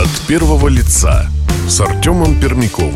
От 0.00 0.26
первого 0.26 0.68
лица 0.68 1.28
с 1.68 1.78
Артемом 1.78 2.40
Пермяковым. 2.40 2.94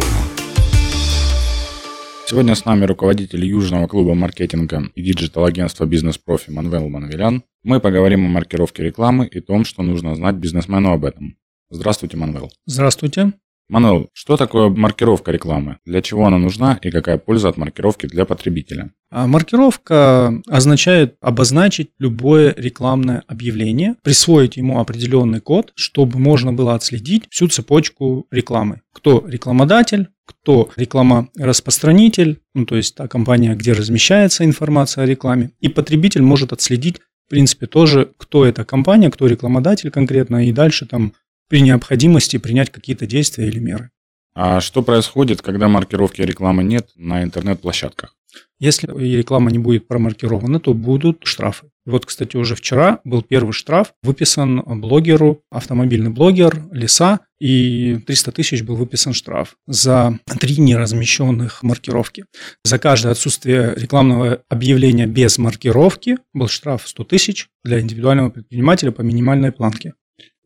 Сегодня 2.26 2.54
с 2.54 2.64
нами 2.64 2.86
руководитель 2.86 3.44
Южного 3.44 3.86
клуба 3.88 4.14
маркетинга 4.14 4.84
и 4.94 5.02
диджитал-агентства 5.02 5.84
«Бизнес-профи» 5.84 6.48
Манвел 6.48 6.88
Манвелян. 6.88 7.44
Мы 7.62 7.80
поговорим 7.80 8.24
о 8.24 8.30
маркировке 8.30 8.84
рекламы 8.84 9.26
и 9.26 9.40
том, 9.40 9.66
что 9.66 9.82
нужно 9.82 10.14
знать 10.14 10.36
бизнесмену 10.36 10.92
об 10.92 11.04
этом. 11.04 11.36
Здравствуйте, 11.68 12.16
Манвел. 12.16 12.50
Здравствуйте. 12.64 13.34
Манвел, 13.68 14.10
что 14.12 14.36
такое 14.36 14.68
маркировка 14.68 15.32
рекламы? 15.32 15.78
Для 15.86 16.02
чего 16.02 16.26
она 16.26 16.38
нужна 16.38 16.78
и 16.82 16.90
какая 16.90 17.16
польза 17.16 17.48
от 17.48 17.56
маркировки 17.56 18.06
для 18.06 18.26
потребителя? 18.26 18.92
А 19.10 19.26
маркировка 19.26 20.42
означает 20.48 21.16
обозначить 21.20 21.90
любое 21.98 22.54
рекламное 22.56 23.22
объявление, 23.26 23.96
присвоить 24.02 24.56
ему 24.56 24.80
определенный 24.80 25.40
код, 25.40 25.72
чтобы 25.76 26.18
можно 26.18 26.52
было 26.52 26.74
отследить 26.74 27.24
всю 27.30 27.48
цепочку 27.48 28.26
рекламы. 28.30 28.82
Кто 28.92 29.24
рекламодатель, 29.26 30.08
кто 30.26 30.70
рекламораспространитель, 30.76 32.40
ну 32.54 32.66
то 32.66 32.76
есть 32.76 32.94
та 32.94 33.08
компания, 33.08 33.54
где 33.54 33.72
размещается 33.72 34.44
информация 34.44 35.04
о 35.04 35.06
рекламе, 35.06 35.52
и 35.60 35.68
потребитель 35.68 36.22
может 36.22 36.52
отследить 36.52 37.00
в 37.26 37.30
принципе, 37.30 37.66
тоже, 37.66 38.10
кто 38.18 38.44
эта 38.44 38.66
компания, 38.66 39.10
кто 39.10 39.26
рекламодатель 39.26 39.90
конкретно, 39.90 40.46
и 40.46 40.52
дальше 40.52 40.86
там 40.86 41.14
при 41.48 41.60
необходимости 41.60 42.36
принять 42.36 42.70
какие-то 42.70 43.06
действия 43.06 43.46
или 43.48 43.58
меры. 43.58 43.90
А 44.34 44.60
что 44.60 44.82
происходит, 44.82 45.42
когда 45.42 45.68
маркировки 45.68 46.20
рекламы 46.20 46.64
нет 46.64 46.88
на 46.96 47.22
интернет-площадках? 47.22 48.14
Если 48.58 48.86
реклама 48.86 49.50
не 49.50 49.58
будет 49.58 49.86
промаркирована, 49.86 50.58
то 50.58 50.74
будут 50.74 51.20
штрафы. 51.24 51.68
Вот, 51.86 52.06
кстати, 52.06 52.36
уже 52.36 52.54
вчера 52.54 53.00
был 53.04 53.22
первый 53.22 53.52
штраф, 53.52 53.92
выписан 54.02 54.62
блогеру, 54.80 55.42
автомобильный 55.50 56.10
блогер, 56.10 56.64
леса, 56.72 57.20
и 57.38 57.98
300 58.06 58.32
тысяч 58.32 58.62
был 58.62 58.76
выписан 58.76 59.12
штраф 59.12 59.56
за 59.66 60.18
три 60.40 60.56
неразмещенных 60.58 61.62
маркировки. 61.62 62.24
За 62.64 62.78
каждое 62.78 63.12
отсутствие 63.12 63.74
рекламного 63.76 64.42
объявления 64.48 65.06
без 65.06 65.36
маркировки 65.36 66.16
был 66.32 66.48
штраф 66.48 66.88
100 66.88 67.04
тысяч 67.04 67.48
для 67.64 67.80
индивидуального 67.80 68.30
предпринимателя 68.30 68.92
по 68.92 69.02
минимальной 69.02 69.52
планке. 69.52 69.94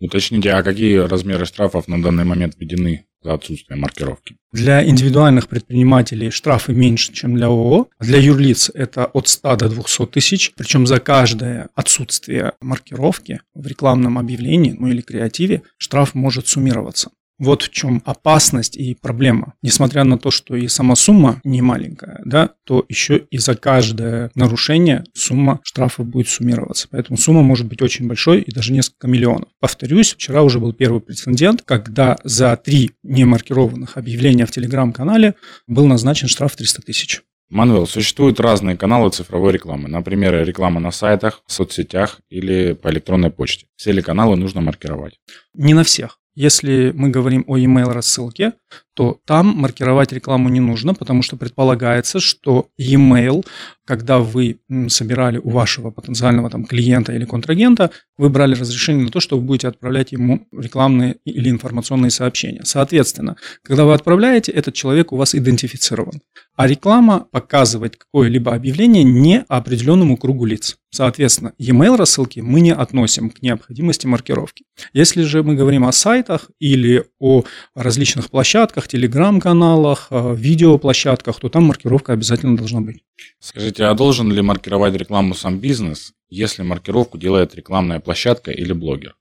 Уточните, 0.01 0.53
а 0.53 0.63
какие 0.63 0.99
размеры 0.99 1.45
штрафов 1.45 1.89
на 1.89 2.01
данный 2.01 2.25
момент 2.25 2.55
введены 2.57 3.07
за 3.23 3.35
отсутствие 3.35 3.79
маркировки? 3.79 4.37
Для 4.53 4.87
индивидуальных 4.87 5.49
предпринимателей 5.49 6.31
штрафы 6.31 6.73
меньше, 6.73 7.13
чем 7.13 7.35
для 7.35 7.47
ООО. 7.47 7.89
Для 7.99 8.19
юрлиц 8.19 8.71
это 8.73 9.07
от 9.07 9.27
100 9.27 9.57
до 9.57 9.69
200 9.69 10.07
тысяч. 10.07 10.53
Причем 10.57 10.87
за 10.87 11.01
каждое 11.01 11.69
отсутствие 11.75 12.53
маркировки 12.61 13.41
в 13.55 13.67
рекламном 13.67 14.19
объявлении 14.19 14.77
ну 14.79 14.87
или 14.87 15.01
креативе 15.01 15.63
штраф 15.79 16.15
может 16.15 16.47
суммироваться. 16.47 17.11
Вот 17.39 17.63
в 17.63 17.71
чем 17.71 18.03
опасность 18.05 18.77
и 18.77 18.95
проблема. 18.95 19.55
Несмотря 19.63 20.05
на 20.05 20.19
то, 20.19 20.31
что 20.31 20.57
и 20.57 20.67
сама 20.67 20.97
сумма 20.97 21.41
не 21.45 21.63
маленькая, 21.63 22.21
да, 22.25 22.51
то 22.65 22.85
еще 22.89 23.19
и 23.31 23.39
за 23.39 23.55
каждое 23.55 24.31
нарушение 24.35 25.05
сумма 25.15 25.61
штрафа 25.63 26.03
будет 26.03 26.29
суммироваться. 26.29 26.89
Поэтому 26.91 27.17
сумма 27.17 27.43
может 27.43 27.67
быть 27.67 27.81
очень 27.81 28.09
большой 28.09 28.41
и 28.41 28.53
даже 28.53 28.73
несколько 28.73 29.07
миллионов. 29.07 29.49
Повторюсь, 29.61 30.15
вчера 30.15 30.43
уже 30.43 30.59
был 30.59 30.73
первый 30.73 31.01
прецедент, 31.01 31.63
когда 31.65 32.17
за 32.25 32.57
три 32.57 32.91
немаркированных 33.05 33.97
объявления 33.97 34.47
в 34.47 34.51
Телеграм-канале 34.51 35.35
был 35.67 35.87
назначен 35.87 36.29
штраф 36.29 36.57
300 36.57 36.83
тысяч. 36.83 37.23
Манвел, 37.51 37.87
существуют 37.87 38.41
разные 38.41 38.77
каналы 38.77 39.11
цифровой 39.11 39.53
рекламы. 39.53 39.89
Например, 39.89 40.45
реклама 40.45 40.81
на 40.81 40.91
сайтах, 40.91 41.43
в 41.47 41.53
соцсетях 41.53 42.21
или 42.29 42.75
по 42.75 42.89
электронной 42.91 43.31
почте. 43.31 43.67
Все 43.77 43.93
ли 43.93 44.03
каналы 44.03 44.37
нужно 44.37 44.61
маркировать? 44.61 45.19
Не 45.55 45.73
на 45.73 45.83
всех. 45.83 46.19
Если 46.41 46.93
мы 46.95 47.09
говорим 47.09 47.43
о 47.49 47.59
email 47.59 47.93
рассылке, 47.93 48.53
то 48.95 49.21
там 49.25 49.55
маркировать 49.57 50.13
рекламу 50.13 50.49
не 50.49 50.59
нужно, 50.59 50.93
потому 50.93 51.23
что 51.23 51.37
предполагается, 51.37 52.19
что 52.19 52.69
e-mail, 52.77 53.47
когда 53.87 54.19
вы 54.19 54.59
собирали 54.89 55.39
у 55.39 55.51
вашего 55.51 55.91
потенциального 55.91 56.51
там, 56.51 56.65
клиента 56.65 57.13
или 57.13 57.25
контрагента, 57.25 57.91
вы 58.17 58.29
брали 58.29 58.55
разрешение 58.55 59.05
на 59.05 59.11
то, 59.11 59.21
что 59.21 59.37
вы 59.37 59.43
будете 59.43 59.69
отправлять 59.69 60.11
ему 60.11 60.49
рекламные 60.53 61.19
или 61.25 61.49
информационные 61.49 62.11
сообщения. 62.11 62.63
Соответственно, 62.65 63.37
когда 63.63 63.85
вы 63.85 63.95
отправляете, 63.95 64.51
этот 64.51 64.75
человек 64.75 65.13
у 65.13 65.17
вас 65.17 65.35
идентифицирован. 65.35 66.21
А 66.57 66.67
реклама 66.67 67.27
показывает 67.31 67.97
какое-либо 67.97 68.53
объявление 68.53 69.05
не 69.05 69.45
определенному 69.49 70.17
кругу 70.17 70.45
лиц. 70.45 70.77
Соответственно, 70.91 71.53
e-mail 71.59 71.97
рассылки 71.97 72.41
мы 72.41 72.61
не 72.61 72.73
относим 72.73 73.31
к 73.31 73.43
необходимости 73.43 74.07
маркировки. 74.07 74.65
Если 74.93 75.23
же 75.23 75.43
мы 75.43 75.55
говорим 75.55 75.85
о 75.85 75.93
сайтах 75.93 76.51
или 76.59 77.05
о 77.21 77.45
различных 77.77 78.31
площадках, 78.31 78.58
телеграм-каналах, 78.67 80.09
э, 80.11 80.35
видеоплощадках, 80.35 81.39
то 81.41 81.49
там 81.49 81.65
маркировка 81.65 82.13
обязательно 82.13 82.57
должна 82.57 82.81
быть. 82.81 83.03
Скажите, 83.41 83.85
а 83.85 83.95
должен 83.95 84.33
ли 84.33 84.43
маркировать 84.43 84.95
рекламу 84.95 85.35
сам 85.35 85.59
бизнес, 85.59 86.13
если 86.31 86.63
маркировку 86.63 87.19
делает 87.19 87.55
рекламная 87.55 88.01
площадка 88.01 88.51
или 88.51 88.73
блогер? 88.73 89.15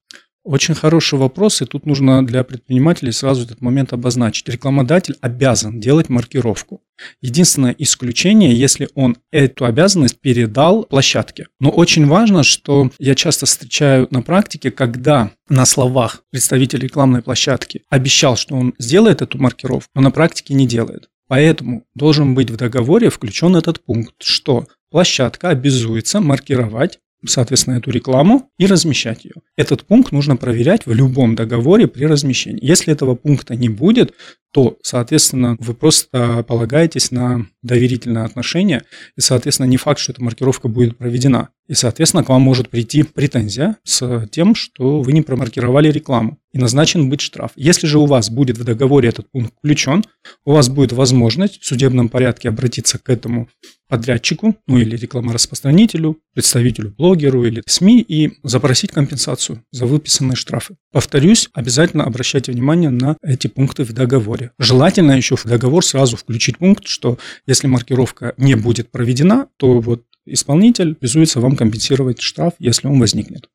Очень 0.48 0.76
хороший 0.76 1.20
вопрос, 1.20 1.62
и 1.62 1.66
тут 1.66 1.86
нужно 1.86 2.26
для 2.26 2.46
предпринимателей 2.46 3.12
сразу 3.12 3.44
этот 3.44 3.60
момент 3.60 3.92
обозначить. 3.92 4.48
Рекламодатель 4.48 5.18
обязан 5.20 5.82
делать 5.82 6.08
маркировку. 6.08 6.80
Единственное 7.22 7.76
исключение, 7.78 8.54
если 8.54 8.88
он 8.96 9.18
эту 9.30 9.66
обязанность 9.66 10.22
передал 10.22 10.86
площадке. 10.86 11.48
Но 11.60 11.70
очень 11.70 12.08
важно, 12.08 12.44
что 12.44 12.90
я 12.98 13.14
часто 13.14 13.46
встречаю 13.46 14.08
на 14.10 14.22
практике, 14.22 14.72
когда 14.72 15.32
на 15.50 15.66
словах 15.66 16.24
представитель 16.32 16.80
рекламной 16.80 17.22
площадки 17.22 17.82
обещал, 17.90 18.38
что 18.38 18.56
он 18.56 18.74
сделает 18.80 19.22
эту 19.22 19.38
маркировку, 19.40 19.92
но 19.96 20.02
на 20.02 20.12
практике 20.12 20.54
не 20.54 20.66
делает. 20.66 21.10
Поэтому 21.28 21.84
должен 21.94 22.36
быть 22.36 22.52
в 22.52 22.56
договоре 22.56 23.10
включен 23.10 23.58
этот 23.58 23.84
пункт, 23.84 24.16
что 24.24 24.66
площадка 24.92 25.50
обязуется 25.50 26.22
маркировать 26.22 27.00
соответственно, 27.26 27.76
эту 27.76 27.92
рекламу 27.92 28.50
и 28.58 28.66
размещать 28.66 29.26
ее. 29.26 29.36
Этот 29.56 29.84
пункт 29.86 30.12
нужно 30.12 30.36
проверять 30.38 30.86
в 30.86 30.94
любом 30.94 31.36
договоре 31.36 31.88
при 31.88 32.06
размещении. 32.06 32.64
Если 32.64 32.94
этого 32.94 33.16
пункта 33.16 33.56
не 33.56 33.70
будет, 33.70 34.14
то, 34.54 34.78
соответственно, 34.82 35.58
вы 35.60 35.74
просто 35.74 36.44
полагаетесь 36.48 37.12
на 37.12 37.46
доверительное 37.62 38.24
отношение, 38.24 38.84
и, 39.16 39.22
соответственно, 39.22 39.68
не 39.68 39.78
факт, 39.78 40.00
что 40.00 40.14
эта 40.14 40.24
маркировка 40.24 40.68
будет 40.68 40.98
проведена. 40.98 41.50
И, 41.68 41.74
соответственно, 41.74 42.24
к 42.24 42.30
вам 42.30 42.42
может 42.42 42.70
прийти 42.70 43.04
претензия 43.04 43.78
с 43.84 44.28
тем, 44.32 44.56
что 44.56 45.02
вы 45.02 45.12
не 45.12 45.22
промаркировали 45.22 45.92
рекламу, 45.92 46.40
и 46.54 46.60
назначен 46.60 47.10
быть 47.10 47.22
штраф. 47.22 47.52
Если 47.56 47.88
же 47.88 48.00
у 48.00 48.06
вас 48.06 48.30
будет 48.30 48.58
в 48.58 48.64
договоре 48.64 49.10
этот 49.10 49.30
пункт 49.30 49.54
включен, 49.58 50.04
у 50.46 50.54
вас 50.54 50.70
будет 50.70 50.92
возможность 50.92 51.62
в 51.62 51.66
судебном 51.66 52.10
порядке 52.10 52.50
обратиться 52.50 52.98
к 52.98 53.10
этому 53.10 53.50
подрядчику, 53.88 54.56
ну 54.68 54.78
или 54.78 54.98
рекламораспространителю, 54.98 56.18
представителю, 56.34 56.94
блогеру 56.98 57.46
или 57.46 57.64
СМИ 57.66 58.02
и 58.02 58.34
запросить 58.44 58.92
компенсацию 58.92 59.64
за 59.72 59.86
выписанные 59.86 60.36
штрафы. 60.36 60.76
Повторюсь, 60.92 61.50
обязательно 61.54 62.04
обращайте 62.04 62.52
внимание 62.52 62.90
на 62.90 63.18
эти 63.22 63.48
пункты 63.48 63.84
в 63.84 63.94
договоре. 63.94 64.52
Желательно 64.60 65.14
еще 65.14 65.38
в 65.38 65.46
договор 65.46 65.86
сразу 65.86 66.18
включить 66.18 66.58
пункт, 66.58 66.88
что 66.88 67.18
если 67.46 67.68
маркировка 67.68 68.34
не 68.38 68.56
будет 68.56 68.92
проведена, 68.92 69.48
то 69.58 69.80
вот 69.80 70.04
исполнитель 70.28 70.92
обязуется 71.00 71.40
вам 71.40 71.56
компенсировать 71.56 72.22
штраф, 72.22 72.54
если 72.60 72.88
он 72.88 73.00
возникнет. 73.00 73.50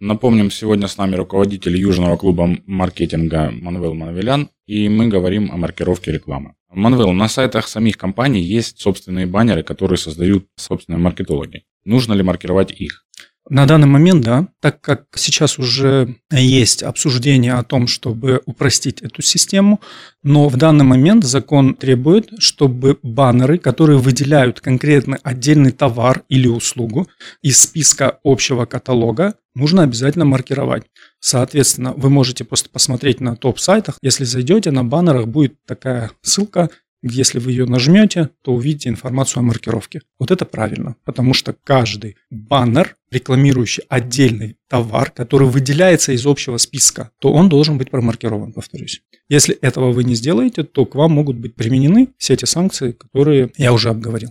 Напомним, 0.00 0.50
сегодня 0.50 0.88
с 0.88 0.96
нами 0.96 1.14
руководитель 1.14 1.76
Южного 1.76 2.16
клуба 2.16 2.56
маркетинга 2.66 3.52
Манвел 3.52 3.94
Манвелян, 3.94 4.50
и 4.66 4.88
мы 4.88 5.06
говорим 5.06 5.52
о 5.52 5.56
маркировке 5.56 6.10
рекламы. 6.10 6.54
Манвел, 6.70 7.12
на 7.12 7.28
сайтах 7.28 7.68
самих 7.68 7.98
компаний 7.98 8.40
есть 8.40 8.80
собственные 8.80 9.26
баннеры, 9.26 9.62
которые 9.62 9.98
создают 9.98 10.48
собственные 10.56 10.98
маркетологи. 10.98 11.64
Нужно 11.84 12.14
ли 12.14 12.22
маркировать 12.22 12.72
их? 12.72 13.06
На 13.48 13.66
данный 13.66 13.88
момент, 13.88 14.24
да, 14.24 14.46
так 14.60 14.80
как 14.80 15.06
сейчас 15.16 15.58
уже 15.58 16.16
есть 16.30 16.84
обсуждение 16.84 17.54
о 17.54 17.64
том, 17.64 17.88
чтобы 17.88 18.40
упростить 18.46 19.02
эту 19.02 19.20
систему, 19.20 19.80
но 20.22 20.48
в 20.48 20.56
данный 20.56 20.84
момент 20.84 21.24
закон 21.24 21.74
требует, 21.74 22.30
чтобы 22.38 22.98
баннеры, 23.02 23.58
которые 23.58 23.98
выделяют 23.98 24.60
конкретно 24.60 25.18
отдельный 25.24 25.72
товар 25.72 26.22
или 26.28 26.46
услугу 26.46 27.08
из 27.42 27.58
списка 27.58 28.20
общего 28.22 28.64
каталога, 28.64 29.34
нужно 29.56 29.82
обязательно 29.82 30.24
маркировать. 30.24 30.84
Соответственно, 31.18 31.94
вы 31.96 32.10
можете 32.10 32.44
просто 32.44 32.70
посмотреть 32.70 33.20
на 33.20 33.36
топ-сайтах. 33.36 33.98
Если 34.02 34.24
зайдете, 34.24 34.70
на 34.70 34.84
баннерах 34.84 35.26
будет 35.26 35.54
такая 35.66 36.12
ссылка 36.22 36.70
если 37.02 37.38
вы 37.38 37.50
ее 37.50 37.66
нажмете, 37.66 38.30
то 38.42 38.52
увидите 38.54 38.88
информацию 38.88 39.40
о 39.40 39.42
маркировке. 39.42 40.02
Вот 40.18 40.30
это 40.30 40.44
правильно, 40.44 40.96
потому 41.04 41.34
что 41.34 41.52
каждый 41.52 42.16
баннер, 42.30 42.96
рекламирующий 43.10 43.82
отдельный 43.88 44.56
товар, 44.68 45.10
который 45.10 45.48
выделяется 45.48 46.12
из 46.12 46.24
общего 46.26 46.56
списка, 46.58 47.10
то 47.18 47.32
он 47.32 47.48
должен 47.48 47.76
быть 47.76 47.90
промаркирован, 47.90 48.52
повторюсь. 48.52 49.02
Если 49.28 49.54
этого 49.56 49.92
вы 49.92 50.04
не 50.04 50.14
сделаете, 50.14 50.62
то 50.62 50.86
к 50.86 50.94
вам 50.94 51.12
могут 51.12 51.36
быть 51.36 51.54
применены 51.54 52.08
все 52.18 52.34
эти 52.34 52.44
санкции, 52.44 52.92
которые 52.92 53.50
я 53.56 53.72
уже 53.72 53.90
обговорил. 53.90 54.30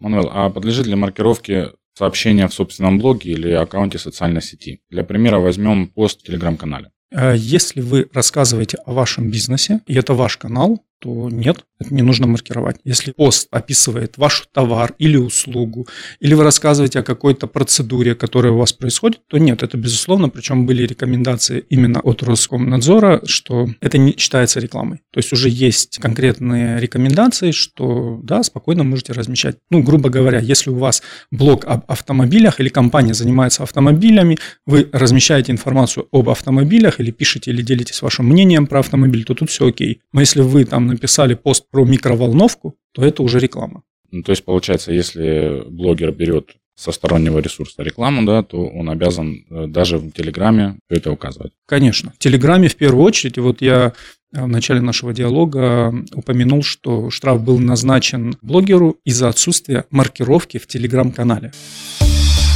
Мануэл, 0.00 0.28
а 0.32 0.50
подлежит 0.50 0.86
ли 0.86 0.94
маркировке 0.96 1.70
сообщение 1.96 2.48
в 2.48 2.54
собственном 2.54 2.98
блоге 2.98 3.30
или 3.30 3.50
аккаунте 3.52 3.98
социальной 3.98 4.42
сети? 4.42 4.80
Для 4.90 5.04
примера 5.04 5.38
возьмем 5.38 5.88
пост 5.88 6.20
в 6.20 6.24
телеграм-канале. 6.24 6.90
Э, 7.14 7.34
если 7.36 7.80
вы 7.80 8.08
рассказываете 8.12 8.78
о 8.84 8.92
вашем 8.92 9.30
бизнесе, 9.30 9.80
и 9.86 9.94
это 9.94 10.14
ваш 10.14 10.36
канал, 10.36 10.84
то 11.04 11.28
нет, 11.28 11.66
это 11.78 11.92
не 11.92 12.00
нужно 12.00 12.26
маркировать. 12.26 12.76
Если 12.82 13.12
пост 13.12 13.48
описывает 13.50 14.16
ваш 14.16 14.48
товар 14.52 14.94
или 14.98 15.18
услугу, 15.18 15.86
или 16.18 16.32
вы 16.32 16.44
рассказываете 16.44 17.00
о 17.00 17.02
какой-то 17.02 17.46
процедуре, 17.46 18.14
которая 18.14 18.52
у 18.54 18.56
вас 18.56 18.72
происходит, 18.72 19.20
то 19.26 19.36
нет, 19.36 19.62
это 19.62 19.76
безусловно, 19.76 20.30
причем 20.30 20.64
были 20.64 20.86
рекомендации 20.86 21.62
именно 21.68 22.00
от 22.00 22.22
Роскомнадзора, 22.22 23.20
что 23.26 23.68
это 23.82 23.98
не 23.98 24.16
считается 24.16 24.60
рекламой. 24.60 25.02
То 25.12 25.18
есть 25.18 25.30
уже 25.34 25.50
есть 25.50 25.98
конкретные 25.98 26.80
рекомендации, 26.80 27.50
что 27.50 28.18
да, 28.22 28.42
спокойно 28.42 28.82
можете 28.82 29.12
размещать. 29.12 29.58
Ну, 29.68 29.82
грубо 29.82 30.08
говоря, 30.08 30.38
если 30.38 30.70
у 30.70 30.76
вас 30.76 31.02
блог 31.30 31.66
об 31.66 31.84
автомобилях 31.86 32.60
или 32.60 32.70
компания 32.70 33.12
занимается 33.12 33.62
автомобилями, 33.62 34.38
вы 34.64 34.88
размещаете 34.90 35.52
информацию 35.52 36.08
об 36.12 36.30
автомобилях 36.30 36.98
или 36.98 37.10
пишете 37.10 37.50
или 37.50 37.60
делитесь 37.60 38.00
вашим 38.00 38.26
мнением 38.26 38.66
про 38.66 38.78
автомобиль, 38.78 39.24
то 39.24 39.34
тут 39.34 39.50
все 39.50 39.68
окей. 39.68 40.00
Но 40.14 40.20
если 40.20 40.40
вы 40.40 40.64
там 40.64 40.93
написали 40.94 41.34
пост 41.34 41.66
про 41.70 41.84
микроволновку, 41.84 42.74
то 42.92 43.04
это 43.04 43.22
уже 43.22 43.38
реклама. 43.38 43.82
Ну, 44.10 44.22
то 44.22 44.30
есть, 44.30 44.44
получается, 44.44 44.92
если 44.92 45.64
блогер 45.68 46.12
берет 46.12 46.56
со 46.76 46.92
стороннего 46.92 47.38
ресурса 47.38 47.82
рекламу, 47.82 48.24
да, 48.26 48.42
то 48.42 48.66
он 48.66 48.90
обязан 48.90 49.44
э, 49.48 49.66
даже 49.66 49.98
в 49.98 50.10
Телеграме 50.10 50.76
это 50.88 51.12
указывать. 51.12 51.52
Конечно. 51.66 52.12
В 52.12 52.18
Телеграме 52.18 52.68
в 52.68 52.76
первую 52.76 53.04
очередь, 53.04 53.38
вот 53.38 53.62
я 53.62 53.92
э, 54.32 54.42
в 54.42 54.48
начале 54.48 54.80
нашего 54.80 55.12
диалога 55.12 55.94
упомянул, 56.14 56.62
что 56.62 57.10
штраф 57.10 57.42
был 57.42 57.58
назначен 57.58 58.36
блогеру 58.42 58.96
из-за 59.04 59.28
отсутствия 59.28 59.84
маркировки 59.90 60.58
в 60.58 60.66
Телеграм-канале. 60.66 61.52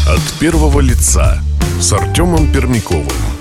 От 0.09 0.41
первого 0.41 0.81
лица 0.81 1.41
с 1.81 1.93
Артемом 1.93 2.53
Пермяковым. 2.53 3.38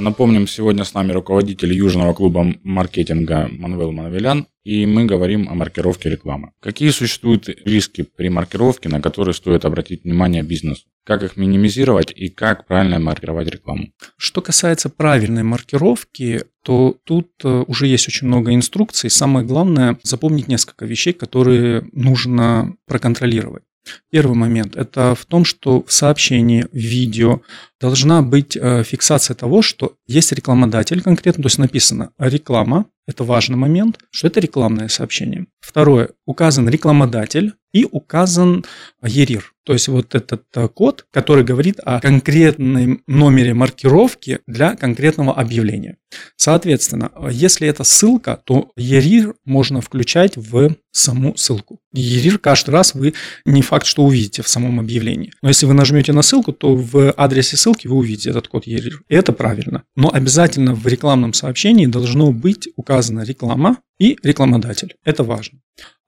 Напомним, 0.00 0.46
сегодня 0.46 0.84
с 0.84 0.94
нами 0.94 1.12
руководитель 1.12 1.74
южного 1.74 2.14
клуба 2.14 2.54
маркетинга 2.62 3.50
Манвел 3.52 3.92
Манавелян, 3.92 4.46
и 4.64 4.86
мы 4.86 5.04
говорим 5.04 5.46
о 5.50 5.54
маркировке 5.54 6.08
рекламы. 6.08 6.52
Какие 6.60 6.88
существуют 6.88 7.50
риски 7.66 8.02
при 8.16 8.30
маркировке, 8.30 8.88
на 8.88 9.02
которые 9.02 9.34
стоит 9.34 9.66
обратить 9.66 10.04
внимание 10.04 10.42
бизнесу? 10.42 10.86
Как 11.04 11.22
их 11.22 11.36
минимизировать 11.36 12.12
и 12.16 12.30
как 12.30 12.66
правильно 12.66 12.98
маркировать 12.98 13.48
рекламу? 13.48 13.92
Что 14.16 14.40
касается 14.40 14.88
правильной 14.88 15.42
маркировки, 15.42 16.44
то 16.64 16.96
тут 17.04 17.32
э, 17.44 17.64
уже 17.66 17.86
есть 17.86 18.08
очень 18.08 18.26
много 18.26 18.54
инструкций. 18.54 19.10
Самое 19.10 19.46
главное 19.46 19.98
запомнить 20.02 20.48
несколько 20.48 20.86
вещей, 20.86 21.12
которые 21.12 21.86
нужно 21.92 22.74
проконтролировать. 22.86 23.64
Первый 24.10 24.36
момент– 24.36 24.76
это 24.76 25.14
в 25.14 25.24
том, 25.26 25.44
что 25.44 25.82
в 25.82 25.92
сообщении, 25.92 26.66
в 26.72 26.76
видео 26.76 27.42
должна 27.80 28.22
быть 28.22 28.56
э, 28.56 28.82
фиксация 28.84 29.34
того, 29.34 29.62
что 29.62 29.94
есть 30.06 30.32
рекламодатель 30.32 31.02
конкретно, 31.02 31.42
то 31.42 31.46
есть 31.46 31.58
написано 31.58 32.10
реклама, 32.18 32.86
это 33.06 33.24
важный 33.24 33.56
момент, 33.56 33.98
что 34.10 34.28
это 34.28 34.40
рекламное 34.40 34.88
сообщение. 34.88 35.46
Второе, 35.60 36.10
указан 36.26 36.68
рекламодатель 36.68 37.54
и 37.72 37.86
указан 37.90 38.64
ЕРИР. 39.02 39.52
То 39.70 39.74
есть 39.74 39.86
вот 39.86 40.16
этот 40.16 40.42
э, 40.56 40.66
код, 40.66 41.06
который 41.12 41.44
говорит 41.44 41.76
о 41.84 42.00
конкретном 42.00 43.04
номере 43.06 43.54
маркировки 43.54 44.40
для 44.48 44.74
конкретного 44.74 45.32
объявления. 45.32 45.96
Соответственно, 46.34 47.12
если 47.30 47.68
это 47.68 47.84
ссылка, 47.84 48.42
то 48.44 48.72
ЕРИР 48.76 49.34
можно 49.44 49.80
включать 49.80 50.36
в 50.36 50.74
саму 50.90 51.36
ссылку. 51.36 51.78
ЕРИР 51.92 52.40
каждый 52.40 52.70
раз 52.70 52.94
вы 52.96 53.14
не 53.44 53.62
факт, 53.62 53.86
что 53.86 54.02
увидите 54.02 54.42
в 54.42 54.48
самом 54.48 54.80
объявлении. 54.80 55.32
Но 55.40 55.50
если 55.50 55.66
вы 55.66 55.74
нажмете 55.74 56.12
на 56.12 56.22
ссылку, 56.22 56.52
то 56.52 56.74
в 56.74 57.12
адресе 57.12 57.56
ссылки 57.56 57.86
вы 57.86 57.94
увидите 57.98 58.30
этот 58.30 58.48
код 58.48 58.66
ЕРИР. 58.66 59.04
И 59.08 59.14
это 59.14 59.32
правильно. 59.32 59.84
Но 59.94 60.10
обязательно 60.12 60.74
в 60.74 60.84
рекламном 60.88 61.32
сообщении 61.32 61.86
должно 61.86 62.32
быть 62.32 62.68
указана 62.74 63.20
реклама 63.20 63.78
и 64.00 64.18
рекламодатель. 64.24 64.96
Это 65.04 65.22
важно. 65.22 65.60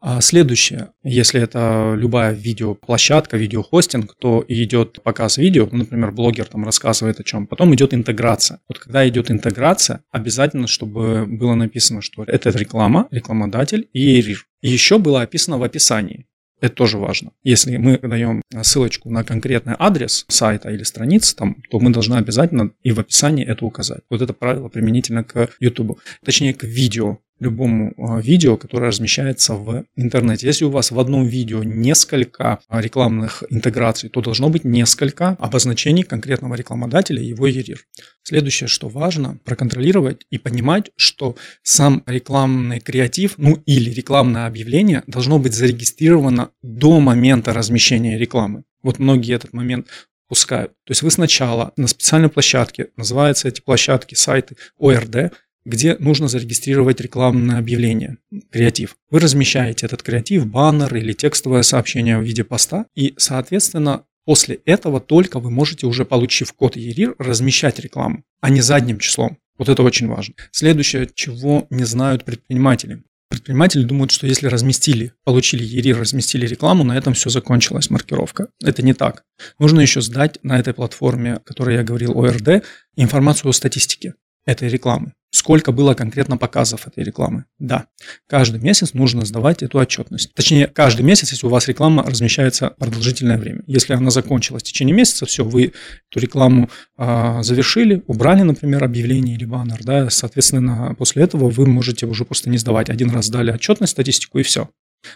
А 0.04 0.20
следующее, 0.20 0.88
если 1.04 1.40
это 1.40 1.94
любая 1.96 2.32
видеоплощадка, 2.32 3.36
видеохостинг, 3.36 4.16
то 4.18 4.44
идет 4.48 5.00
показ 5.04 5.38
видео, 5.38 5.68
например, 5.70 6.10
блогер 6.10 6.46
там 6.46 6.64
рассказывает 6.64 7.20
о 7.20 7.22
чем, 7.22 7.46
потом 7.46 7.72
идет 7.76 7.94
интеграция. 7.94 8.58
Вот 8.68 8.80
когда 8.80 9.08
идет 9.08 9.30
интеграция, 9.30 10.02
обязательно, 10.10 10.66
чтобы 10.66 11.24
было 11.24 11.54
написано, 11.54 12.02
что 12.02 12.24
это 12.24 12.50
реклама, 12.50 13.06
рекламодатель 13.12 13.88
и 13.92 14.20
РИР. 14.20 14.44
Еще 14.60 14.98
было 14.98 15.22
описано 15.22 15.58
в 15.58 15.62
описании. 15.62 16.26
Это 16.60 16.74
тоже 16.74 16.98
важно. 16.98 17.30
Если 17.44 17.76
мы 17.76 17.98
даем 17.98 18.42
ссылочку 18.62 19.08
на 19.08 19.22
конкретный 19.22 19.74
адрес 19.78 20.24
сайта 20.28 20.70
или 20.70 20.82
страницы, 20.82 21.36
там, 21.36 21.56
то 21.70 21.78
мы 21.78 21.90
должны 21.90 22.16
обязательно 22.16 22.70
и 22.82 22.90
в 22.90 22.98
описании 22.98 23.44
это 23.44 23.64
указать. 23.64 24.02
Вот 24.10 24.20
это 24.20 24.32
правило 24.32 24.68
применительно 24.68 25.22
к 25.22 25.50
YouTube. 25.60 26.00
Точнее, 26.24 26.54
к 26.54 26.64
видео 26.64 27.18
любому 27.42 27.92
а, 27.98 28.20
видео, 28.20 28.56
которое 28.56 28.86
размещается 28.86 29.54
в 29.54 29.84
интернете. 29.96 30.46
Если 30.46 30.64
у 30.64 30.70
вас 30.70 30.90
в 30.90 30.98
одном 30.98 31.26
видео 31.26 31.62
несколько 31.62 32.60
а, 32.68 32.80
рекламных 32.80 33.42
интеграций, 33.50 34.08
то 34.08 34.20
должно 34.20 34.48
быть 34.48 34.64
несколько 34.64 35.30
обозначений 35.30 36.04
конкретного 36.04 36.54
рекламодателя 36.54 37.20
и 37.22 37.26
его 37.26 37.48
ERIR. 37.48 37.78
Следующее, 38.22 38.68
что 38.68 38.88
важно, 38.88 39.38
проконтролировать 39.44 40.26
и 40.30 40.38
понимать, 40.38 40.90
что 40.96 41.36
сам 41.62 42.02
рекламный 42.06 42.80
креатив, 42.80 43.34
ну 43.36 43.62
или 43.66 43.90
рекламное 43.90 44.46
объявление 44.46 45.02
должно 45.06 45.38
быть 45.38 45.54
зарегистрировано 45.54 46.50
до 46.62 47.00
момента 47.00 47.52
размещения 47.52 48.18
рекламы. 48.18 48.62
Вот 48.82 48.98
многие 48.98 49.34
этот 49.34 49.52
момент 49.52 49.88
пускают. 50.28 50.72
То 50.84 50.92
есть 50.92 51.02
вы 51.02 51.10
сначала 51.10 51.72
на 51.76 51.86
специальной 51.86 52.30
площадке, 52.30 52.88
называются 52.96 53.48
эти 53.48 53.60
площадки, 53.60 54.14
сайты 54.14 54.56
ОРД, 54.78 55.32
где 55.64 55.96
нужно 55.98 56.28
зарегистрировать 56.28 57.00
рекламное 57.00 57.58
объявление, 57.58 58.18
креатив. 58.50 58.96
Вы 59.10 59.20
размещаете 59.20 59.86
этот 59.86 60.02
креатив, 60.02 60.46
баннер 60.46 60.94
или 60.94 61.12
текстовое 61.12 61.62
сообщение 61.62 62.18
в 62.18 62.22
виде 62.22 62.44
поста, 62.44 62.86
и, 62.94 63.14
соответственно, 63.16 64.04
после 64.24 64.60
этого 64.64 65.00
только 65.00 65.38
вы 65.38 65.50
можете, 65.50 65.86
уже 65.86 66.04
получив 66.04 66.52
код 66.52 66.76
ERIR, 66.76 67.14
размещать 67.18 67.78
рекламу, 67.78 68.24
а 68.40 68.50
не 68.50 68.60
задним 68.60 68.98
числом. 68.98 69.38
Вот 69.58 69.68
это 69.68 69.82
очень 69.82 70.08
важно. 70.08 70.34
Следующее, 70.50 71.08
чего 71.14 71.66
не 71.70 71.84
знают 71.84 72.24
предприниматели. 72.24 73.02
Предприниматели 73.28 73.84
думают, 73.84 74.10
что 74.10 74.26
если 74.26 74.46
разместили, 74.46 75.12
получили 75.24 75.64
ERIR, 75.64 76.00
разместили 76.00 76.46
рекламу, 76.46 76.84
на 76.84 76.98
этом 76.98 77.14
все 77.14 77.30
закончилась 77.30 77.88
маркировка. 77.88 78.48
Это 78.62 78.82
не 78.82 78.92
так. 78.92 79.24
Нужно 79.58 79.80
еще 79.80 80.00
сдать 80.00 80.38
на 80.42 80.58
этой 80.58 80.74
платформе, 80.74 81.34
о 81.34 81.40
которой 81.40 81.76
я 81.76 81.82
говорил, 81.82 82.18
ОРД, 82.18 82.64
информацию 82.96 83.48
о 83.48 83.52
статистике 83.52 84.14
этой 84.44 84.68
рекламы. 84.68 85.12
Сколько 85.34 85.72
было 85.72 85.94
конкретно 85.94 86.36
показов 86.36 86.86
этой 86.86 87.02
рекламы? 87.02 87.46
Да. 87.58 87.86
Каждый 88.28 88.60
месяц 88.60 88.92
нужно 88.92 89.24
сдавать 89.24 89.62
эту 89.62 89.78
отчетность. 89.78 90.34
Точнее, 90.34 90.66
каждый 90.66 91.02
месяц, 91.02 91.32
если 91.32 91.46
у 91.46 91.50
вас 91.50 91.68
реклама 91.68 92.02
размещается 92.02 92.74
продолжительное 92.78 93.38
время. 93.38 93.62
Если 93.66 93.94
она 93.94 94.10
закончилась 94.10 94.62
в 94.62 94.66
течение 94.66 94.94
месяца, 94.94 95.24
все, 95.24 95.42
вы 95.42 95.72
эту 96.10 96.20
рекламу 96.20 96.68
э, 96.98 97.38
завершили, 97.42 98.02
убрали, 98.08 98.42
например, 98.42 98.84
объявление 98.84 99.34
или 99.36 99.46
баннер, 99.46 99.78
да, 99.82 100.10
соответственно, 100.10 100.94
после 100.98 101.22
этого 101.22 101.48
вы 101.48 101.66
можете 101.66 102.04
уже 102.04 102.26
просто 102.26 102.50
не 102.50 102.58
сдавать. 102.58 102.90
Один 102.90 103.08
раз 103.08 103.26
сдали 103.26 103.52
отчетность, 103.52 103.92
статистику 103.92 104.38
и 104.38 104.42
все. 104.42 104.68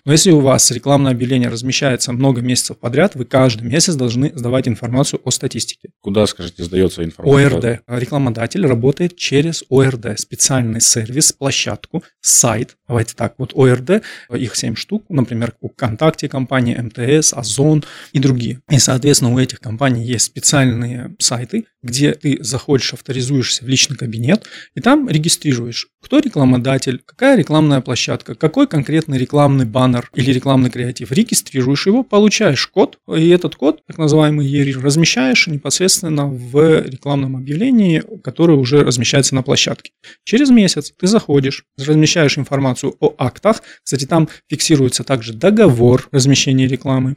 Но 0.05 0.13
если 0.13 0.31
у 0.31 0.41
вас 0.41 0.71
рекламное 0.71 1.13
объявление 1.13 1.49
размещается 1.49 2.13
много 2.13 2.41
месяцев 2.41 2.79
подряд, 2.79 3.15
вы 3.15 3.25
каждый 3.25 3.67
месяц 3.69 3.95
должны 3.95 4.33
сдавать 4.35 4.69
информацию 4.69 5.21
о 5.25 5.31
статистике. 5.31 5.91
Куда, 6.01 6.27
скажите, 6.27 6.65
сдается 6.65 7.05
информация? 7.05 7.47
ОРД. 7.47 7.83
Рекламодатель 7.87 8.67
работает 8.67 9.17
через 9.17 9.65
ОРД, 9.71 10.19
специальный 10.19 10.81
сервис, 10.81 11.33
площадку, 11.33 12.03
сайт. 12.21 12.77
Давайте 12.89 13.15
так, 13.15 13.35
вот 13.39 13.53
ОРД, 13.55 14.03
их 14.33 14.57
7 14.57 14.77
штук, 14.77 15.05
например, 15.09 15.55
у 15.61 15.69
ВКонтакте 15.69 16.29
компании, 16.29 16.77
МТС, 16.77 17.33
Озон 17.33 17.85
и 18.13 18.19
другие. 18.19 18.61
И, 18.71 18.79
соответственно, 18.79 19.33
у 19.33 19.39
этих 19.39 19.61
компаний 19.61 20.05
есть 20.05 20.27
специальные 20.27 21.15
сайты, 21.19 21.65
где 21.83 22.13
ты 22.13 22.39
заходишь, 22.41 22.93
авторизуешься 22.93 23.65
в 23.65 23.69
личный 23.69 23.97
кабинет, 23.97 24.47
и 24.75 24.81
там 24.81 25.09
регистрируешь, 25.09 25.89
кто 26.03 26.19
рекламодатель, 26.19 27.03
какая 27.05 27.37
рекламная 27.37 27.81
площадка, 27.81 28.35
какой 28.35 28.67
конкретный 28.67 29.19
рекламный 29.19 29.65
баннер 29.77 30.11
или 30.15 30.33
рекламный 30.33 30.71
креатив. 30.71 31.13
Регистрируешь 31.13 31.87
его, 31.87 32.03
получаешь 32.03 32.67
код, 32.67 32.99
и 33.15 33.29
этот 33.29 33.57
код, 33.57 33.85
так 33.87 33.99
называемый 33.99 34.51
ERI, 34.51 34.81
размещаешь 34.81 35.49
непосредственно 35.49 36.27
в 36.29 36.81
рекламном 36.81 37.37
объявлении, 37.37 38.03
которое 38.25 38.57
уже 38.57 38.83
размещается 38.83 39.35
на 39.35 39.43
площадке. 39.43 39.91
Через 40.25 40.49
месяц 40.49 40.95
ты 40.99 41.07
заходишь, 41.07 41.65
размещаешь 41.77 42.39
информацию 42.39 42.95
о 43.01 43.15
актах. 43.19 43.63
Кстати, 43.85 44.07
там 44.07 44.31
фиксируется 44.49 45.05
также 45.05 45.35
договор 45.35 46.09
размещения 46.11 46.67
рекламы 46.67 47.17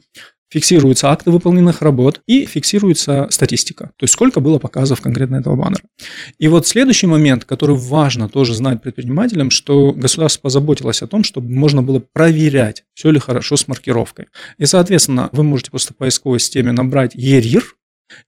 фиксируются 0.49 1.09
акты 1.09 1.31
выполненных 1.31 1.81
работ 1.81 2.21
и 2.27 2.45
фиксируется 2.45 3.27
статистика, 3.29 3.91
то 3.97 4.03
есть 4.03 4.13
сколько 4.13 4.39
было 4.39 4.59
показов 4.59 5.01
конкретно 5.01 5.37
этого 5.37 5.55
баннера. 5.55 5.81
И 6.37 6.47
вот 6.47 6.67
следующий 6.67 7.07
момент, 7.07 7.45
который 7.45 7.75
важно 7.75 8.29
тоже 8.29 8.53
знать 8.53 8.81
предпринимателям, 8.81 9.51
что 9.51 9.91
государство 9.93 10.43
позаботилось 10.43 11.01
о 11.01 11.07
том, 11.07 11.23
чтобы 11.23 11.49
можно 11.51 11.83
было 11.83 11.99
проверять, 11.99 12.83
все 12.93 13.11
ли 13.11 13.19
хорошо 13.19 13.57
с 13.57 13.67
маркировкой. 13.67 14.27
И, 14.57 14.65
соответственно, 14.65 15.29
вы 15.31 15.43
можете 15.43 15.71
просто 15.71 15.93
в 15.93 15.97
поисковой 15.97 16.39
системе 16.39 16.71
набрать 16.71 17.15
ERIR, 17.15 17.63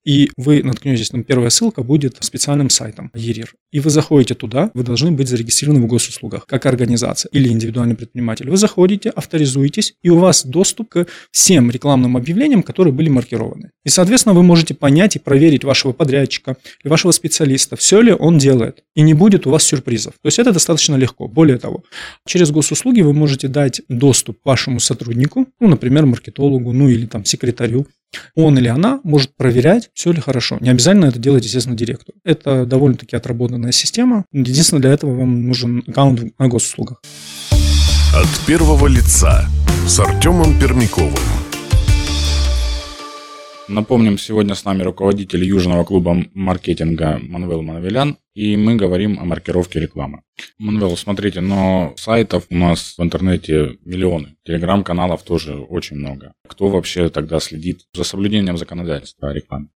и 0.03 0.29
вы 0.37 0.63
наткнетесь, 0.63 1.09
там 1.09 1.23
первая 1.23 1.49
ссылка 1.49 1.83
будет 1.83 2.17
специальным 2.21 2.69
сайтом 2.69 3.11
ЕРИР. 3.13 3.53
И 3.71 3.79
вы 3.79 3.89
заходите 3.89 4.35
туда, 4.35 4.71
вы 4.73 4.83
должны 4.83 5.11
быть 5.11 5.27
зарегистрированы 5.27 5.81
в 5.85 5.87
госуслугах, 5.87 6.45
как 6.45 6.65
организация 6.65 7.29
или 7.31 7.47
индивидуальный 7.49 7.95
предприниматель. 7.95 8.49
Вы 8.49 8.57
заходите, 8.57 9.09
авторизуетесь, 9.09 9.93
и 10.01 10.09
у 10.09 10.17
вас 10.17 10.45
доступ 10.45 10.89
к 10.89 11.07
всем 11.31 11.71
рекламным 11.71 12.17
объявлениям, 12.17 12.63
которые 12.63 12.93
были 12.93 13.09
маркированы. 13.09 13.71
И, 13.85 13.89
соответственно, 13.89 14.35
вы 14.35 14.43
можете 14.43 14.73
понять 14.73 15.15
и 15.15 15.19
проверить 15.19 15.63
вашего 15.63 15.93
подрядчика 15.93 16.57
или 16.83 16.89
вашего 16.89 17.11
специалиста, 17.11 17.75
все 17.75 18.01
ли 18.01 18.11
он 18.11 18.37
делает. 18.37 18.83
И 18.95 19.01
не 19.01 19.13
будет 19.13 19.47
у 19.47 19.51
вас 19.51 19.63
сюрпризов. 19.63 20.13
То 20.21 20.27
есть 20.27 20.39
это 20.39 20.51
достаточно 20.51 20.95
легко. 20.95 21.27
Более 21.27 21.57
того, 21.57 21.83
через 22.25 22.51
госуслуги 22.51 23.01
вы 23.01 23.13
можете 23.13 23.47
дать 23.47 23.81
доступ 23.87 24.39
вашему 24.43 24.79
сотруднику, 24.79 25.47
ну, 25.59 25.67
например, 25.67 26.05
маркетологу, 26.05 26.73
ну 26.73 26.89
или 26.89 27.05
там 27.05 27.25
секретарю, 27.25 27.87
он 28.35 28.57
или 28.57 28.67
она 28.67 28.99
может 29.03 29.35
проверять, 29.35 29.89
все 29.93 30.11
ли 30.11 30.21
хорошо. 30.21 30.57
Не 30.59 30.69
обязательно 30.69 31.05
это 31.05 31.19
делать, 31.19 31.45
естественно, 31.45 31.77
директору. 31.77 32.17
Это 32.23 32.65
довольно-таки 32.65 33.15
отработанная 33.15 33.71
система. 33.71 34.25
Единственное, 34.31 34.81
для 34.81 34.91
этого 34.91 35.15
вам 35.15 35.47
нужен 35.47 35.83
аккаунт 35.87 36.37
на 36.37 36.47
госуслугах. 36.47 37.01
От 38.13 38.45
первого 38.45 38.87
лица 38.87 39.47
с 39.87 39.99
Артемом 39.99 40.59
Пермяковым. 40.59 41.13
Напомним, 43.67 44.17
сегодня 44.17 44.53
с 44.53 44.65
нами 44.65 44.83
руководитель 44.83 45.45
Южного 45.45 45.85
клуба 45.85 46.25
маркетинга 46.33 47.19
Манвел 47.21 47.61
Манвелян, 47.61 48.17
и 48.33 48.57
мы 48.57 48.75
говорим 48.75 49.19
о 49.19 49.25
маркировке 49.25 49.79
рекламы. 49.79 50.21
Манвел, 50.57 50.95
смотрите, 50.97 51.41
но 51.41 51.93
сайтов 51.97 52.45
у 52.49 52.55
нас 52.55 52.95
в 52.97 53.03
интернете 53.03 53.77
миллионы, 53.83 54.35
телеграм-каналов 54.45 55.23
тоже 55.23 55.55
очень 55.55 55.97
много. 55.97 56.33
Кто 56.47 56.69
вообще 56.69 57.09
тогда 57.09 57.39
следит 57.39 57.81
за 57.93 58.03
соблюдением 58.03 58.57
законодательства 58.57 59.29
о 59.29 59.33
рекламе? 59.33 59.67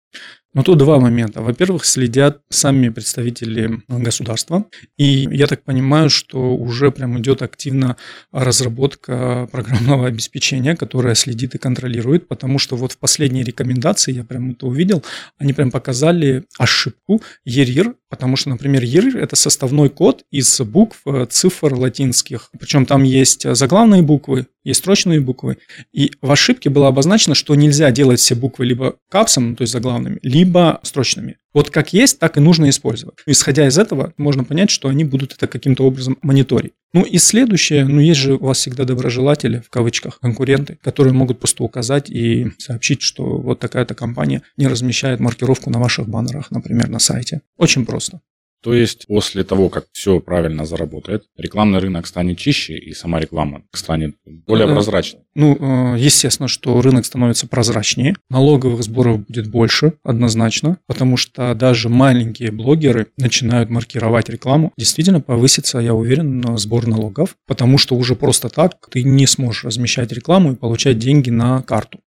Ну, 0.54 0.64
тут 0.64 0.78
два 0.78 1.00
момента. 1.02 1.42
Во-первых, 1.42 1.84
следят 1.84 2.42
сами 2.50 2.88
представители 2.88 3.82
государства. 3.90 4.66
И 4.96 5.28
я 5.30 5.48
так 5.48 5.66
понимаю, 5.66 6.10
что 6.10 6.56
уже 6.56 6.92
прям 6.92 7.20
идет 7.20 7.42
активно 7.42 7.98
разработка 8.32 9.50
программного 9.52 10.08
обеспечения, 10.08 10.78
которое 10.78 11.14
следит 11.16 11.56
и 11.56 11.58
контролирует, 11.58 12.30
потому 12.30 12.58
что 12.58 12.78
вот 12.78 12.94
в 12.94 12.98
последней 13.00 13.44
рекомендации, 13.44 14.14
я 14.14 14.24
прям 14.24 14.52
это 14.52 14.68
увидел, 14.68 15.04
они 15.38 15.52
прям 15.52 15.72
показали 15.72 16.46
ошибку 16.58 17.22
ERIR, 17.46 17.96
потому 18.08 18.38
что, 18.38 18.45
например, 18.50 18.84
ERIR– 18.84 19.20
это 19.22 19.36
составной 19.36 19.90
код 19.90 20.24
из 20.32 20.60
букв, 20.62 21.02
э, 21.06 21.26
цифр 21.30 21.74
латинских. 21.74 22.50
Причем 22.60 22.86
там 22.86 23.04
есть 23.04 23.56
заглавные 23.56 24.02
буквы, 24.02 24.48
есть 24.64 24.80
строчные 24.80 25.22
буквы. 25.22 25.58
И 25.94 26.12
в 26.22 26.32
ошибке 26.32 26.70
было 26.70 26.88
обозначено, 26.88 27.36
что 27.36 27.56
нельзя 27.56 27.92
делать 27.92 28.20
все 28.20 28.36
буквы 28.36 28.66
либо 28.66 28.96
капсом, 29.10 29.56
то 29.56 29.62
есть 29.62 29.72
заглавными, 29.74 30.20
либо 30.24 30.80
строчными. 30.84 31.38
Вот 31.54 31.70
как 31.70 31.94
есть, 31.94 32.20
так 32.20 32.36
и 32.36 32.42
нужно 32.42 32.68
использовать. 32.68 33.16
Исходя 33.26 33.66
из 33.66 33.78
этого, 33.78 34.14
можно 34.18 34.44
понять, 34.44 34.70
что 34.70 34.90
они 34.90 35.06
будут 35.06 35.34
это 35.34 35.48
каким-то 35.48 35.86
образом 35.86 36.18
мониторить. 36.22 36.74
Ну 36.92 37.04
и 37.04 37.18
следующее, 37.18 37.86
ну 37.86 38.02
есть 38.02 38.20
же 38.20 38.36
у 38.36 38.46
вас 38.46 38.58
всегда 38.58 38.84
доброжелатели, 38.84 39.60
в 39.66 39.70
кавычках, 39.70 40.20
конкуренты, 40.20 40.78
которые 40.82 41.14
могут 41.14 41.40
просто 41.40 41.64
указать 41.64 42.10
и 42.10 42.52
сообщить, 42.58 43.02
что 43.02 43.38
вот 43.38 43.60
такая-то 43.60 43.96
компания 43.96 44.42
не 44.58 44.68
размещает 44.68 45.22
маркировку 45.22 45.70
на 45.70 45.80
ваших 45.80 46.10
баннерах, 46.10 46.52
например, 46.52 46.90
на 46.90 47.00
сайте. 47.00 47.42
Очень 47.58 47.86
просто. 47.86 48.20
То 48.66 48.74
есть 48.74 49.06
после 49.06 49.44
того, 49.44 49.70
как 49.70 49.86
все 49.92 50.20
правильно 50.20 50.66
заработает, 50.66 51.26
рекламный 51.38 51.78
рынок 51.78 52.08
станет 52.08 52.40
чище, 52.40 52.76
и 52.76 52.96
сама 52.96 53.20
реклама 53.20 53.62
станет 53.72 54.16
более 54.26 54.68
прозрачной. 54.68 55.22
Ну, 55.36 55.56
э, 55.94 56.00
естественно, 56.00 56.48
что 56.48 56.82
рынок 56.82 57.06
становится 57.06 57.46
прозрачнее, 57.46 58.16
налоговых 58.32 58.82
сборов 58.82 59.24
будет 59.28 59.52
больше, 59.52 59.94
однозначно, 60.04 60.80
потому 60.88 61.16
что 61.16 61.54
даже 61.54 61.90
маленькие 61.90 62.50
блогеры 62.50 63.06
начинают 63.18 63.70
маркировать 63.70 64.30
рекламу. 64.30 64.74
Действительно 64.80 65.22
повысится, 65.22 65.78
я 65.78 65.94
уверен, 65.94 66.58
сбор 66.58 66.88
налогов, 66.88 67.36
потому 67.46 67.78
что 67.78 67.96
уже 67.96 68.16
просто 68.16 68.50
так 68.50 68.78
ты 68.90 69.04
не 69.04 69.28
сможешь 69.28 69.66
размещать 69.66 70.12
рекламу 70.12 70.54
и 70.54 70.56
получать 70.56 70.98
деньги 70.98 71.30
на 71.30 71.62
карту. 71.62 72.00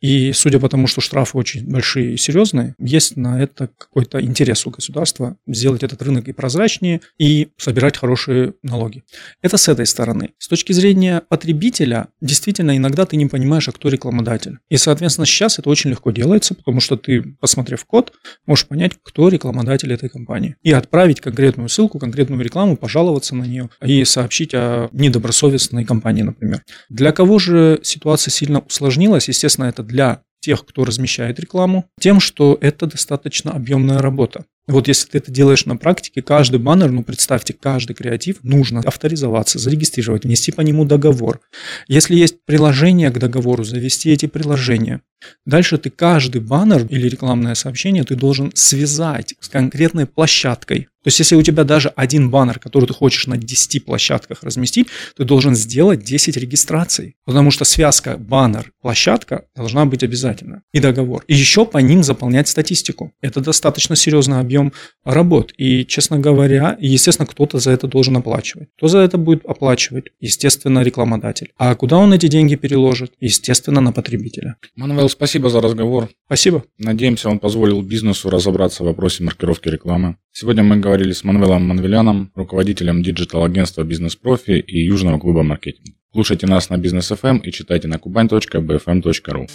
И 0.00 0.32
судя 0.32 0.58
по 0.58 0.68
тому, 0.68 0.86
что 0.86 1.00
штрафы 1.00 1.36
очень 1.36 1.68
большие 1.68 2.14
и 2.14 2.16
серьезные, 2.16 2.74
есть 2.78 3.16
на 3.16 3.42
это 3.42 3.68
какой-то 3.76 4.20
интерес 4.20 4.66
у 4.66 4.70
государства 4.70 5.36
сделать 5.46 5.82
этот 5.82 6.00
рынок 6.02 6.28
и 6.28 6.32
прозрачнее, 6.32 7.00
и 7.18 7.48
собирать 7.56 7.96
хорошие 7.96 8.54
налоги. 8.62 9.02
Это 9.42 9.56
с 9.56 9.68
этой 9.68 9.86
стороны. 9.86 10.30
С 10.38 10.48
точки 10.48 10.72
зрения 10.72 11.22
потребителя, 11.28 12.08
действительно, 12.20 12.76
иногда 12.76 13.04
ты 13.04 13.16
не 13.16 13.26
понимаешь, 13.26 13.68
а 13.68 13.72
кто 13.72 13.88
рекламодатель. 13.88 14.58
И, 14.68 14.76
соответственно, 14.76 15.26
сейчас 15.26 15.58
это 15.58 15.68
очень 15.68 15.90
легко 15.90 16.10
делается, 16.10 16.54
потому 16.54 16.80
что 16.80 16.96
ты, 16.96 17.36
посмотрев 17.40 17.84
код, 17.84 18.12
можешь 18.46 18.66
понять, 18.66 18.92
кто 19.02 19.28
рекламодатель 19.28 19.92
этой 19.92 20.08
компании. 20.08 20.56
И 20.62 20.72
отправить 20.72 21.20
конкретную 21.20 21.68
ссылку, 21.68 21.98
конкретную 21.98 22.42
рекламу, 22.42 22.76
пожаловаться 22.76 23.34
на 23.34 23.44
нее 23.44 23.70
и 23.84 24.04
сообщить 24.04 24.54
о 24.54 24.88
недобросовестной 24.92 25.84
компании, 25.84 26.22
например. 26.22 26.62
Для 26.88 27.12
кого 27.12 27.38
же 27.38 27.80
ситуация 27.82 28.32
сильно 28.32 28.60
усложнилась? 28.60 29.28
Естественно, 29.28 29.66
это 29.66 29.82
для 29.90 30.22
тех, 30.40 30.64
кто 30.64 30.84
размещает 30.84 31.38
рекламу, 31.38 31.86
тем, 32.00 32.18
что 32.18 32.56
это 32.60 32.86
достаточно 32.86 33.52
объемная 33.52 33.98
работа. 33.98 34.46
Вот 34.66 34.88
если 34.88 35.08
ты 35.08 35.18
это 35.18 35.30
делаешь 35.30 35.66
на 35.66 35.76
практике, 35.76 36.22
каждый 36.22 36.60
баннер, 36.60 36.90
ну 36.90 37.02
представьте, 37.02 37.52
каждый 37.52 37.94
креатив 37.94 38.36
нужно 38.42 38.80
авторизоваться, 38.80 39.58
зарегистрировать, 39.58 40.24
внести 40.24 40.52
по 40.52 40.60
нему 40.60 40.84
договор. 40.84 41.40
Если 41.88 42.14
есть 42.14 42.44
приложение 42.44 43.10
к 43.10 43.18
договору, 43.18 43.64
завести 43.64 44.10
эти 44.10 44.26
приложения. 44.26 45.02
Дальше 45.46 45.78
ты 45.78 45.90
каждый 45.90 46.40
баннер 46.40 46.86
или 46.86 47.08
рекламное 47.08 47.54
сообщение 47.54 48.04
ты 48.04 48.16
должен 48.16 48.52
связать 48.54 49.34
с 49.40 49.48
конкретной 49.48 50.06
площадкой. 50.06 50.88
То 51.02 51.08
есть, 51.08 51.18
если 51.18 51.34
у 51.34 51.42
тебя 51.42 51.64
даже 51.64 51.88
один 51.96 52.30
баннер, 52.30 52.58
который 52.58 52.84
ты 52.84 52.92
хочешь 52.92 53.26
на 53.26 53.38
10 53.38 53.86
площадках 53.86 54.42
разместить, 54.42 54.88
ты 55.16 55.24
должен 55.24 55.54
сделать 55.54 56.04
10 56.04 56.36
регистраций. 56.36 57.16
Потому 57.24 57.50
что 57.50 57.64
связка 57.64 58.18
баннер-площадка 58.18 59.46
должна 59.56 59.86
быть 59.86 60.02
обязательно. 60.02 60.62
И 60.74 60.80
договор. 60.80 61.24
И 61.26 61.34
еще 61.34 61.64
по 61.64 61.78
ним 61.78 62.02
заполнять 62.02 62.48
статистику. 62.48 63.14
Это 63.22 63.40
достаточно 63.40 63.96
серьезный 63.96 64.40
объем 64.40 64.74
работ. 65.02 65.54
И, 65.56 65.86
честно 65.86 66.18
говоря, 66.18 66.76
естественно, 66.78 67.26
кто-то 67.26 67.60
за 67.60 67.70
это 67.70 67.86
должен 67.86 68.18
оплачивать. 68.18 68.68
Кто 68.76 68.88
за 68.88 68.98
это 68.98 69.16
будет 69.16 69.46
оплачивать? 69.46 70.08
Естественно, 70.20 70.80
рекламодатель. 70.80 71.52
А 71.56 71.74
куда 71.76 71.96
он 71.96 72.12
эти 72.12 72.28
деньги 72.28 72.56
переложит? 72.56 73.12
Естественно, 73.20 73.80
на 73.80 73.92
потребителя. 73.92 74.56
Манвел, 74.76 75.08
спасибо 75.10 75.50
за 75.50 75.60
разговор. 75.60 76.08
Спасибо. 76.26 76.64
Надеемся, 76.78 77.28
он 77.28 77.38
позволил 77.38 77.82
бизнесу 77.82 78.30
разобраться 78.30 78.82
в 78.82 78.86
вопросе 78.86 79.24
маркировки 79.24 79.68
рекламы. 79.68 80.16
Сегодня 80.32 80.62
мы 80.62 80.76
говорили 80.76 81.12
с 81.12 81.24
Манвелом 81.24 81.66
Манвеляном, 81.66 82.32
руководителем 82.34 83.02
диджитал-агентства 83.02 83.82
«Бизнес-профи» 83.82 84.52
и 84.52 84.84
Южного 84.84 85.18
клуба 85.18 85.42
маркетинга. 85.42 85.92
Слушайте 86.12 86.46
нас 86.46 86.70
на 86.70 86.78
Бизнес 86.78 87.08
ФМ 87.08 87.38
и 87.38 87.52
читайте 87.52 87.88
на 87.88 87.94
kuban.bfm.ru. 87.94 89.48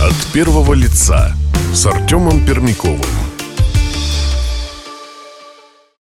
От 0.00 0.32
первого 0.32 0.74
лица 0.74 1.34
с 1.72 1.86
Артемом 1.86 2.44
Пермяковым. 2.46 3.31